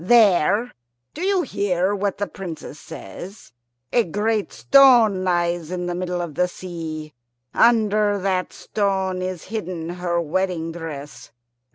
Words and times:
There 0.03 0.73
do 1.13 1.21
you 1.21 1.43
hear 1.43 1.93
what 1.95 2.17
the 2.17 2.25
Princess 2.25 2.79
says? 2.79 3.51
a 3.93 4.03
great 4.03 4.51
stone 4.51 5.23
lies 5.23 5.69
in 5.69 5.85
the 5.85 5.93
middle 5.93 6.21
of 6.23 6.33
the 6.33 6.47
sea. 6.47 7.13
Under 7.53 8.17
that 8.17 8.51
stone 8.51 9.21
is 9.21 9.43
hidden 9.53 9.89
her 9.89 10.19
wedding 10.19 10.71
dress. 10.71 11.29